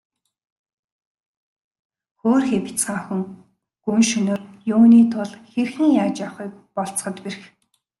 [2.19, 3.21] Хөөрхий бяцхан охин
[3.83, 4.41] гүн шөнөөр
[4.75, 7.41] юуны тул хэрхэн яаж явахыг болзоход бэрх.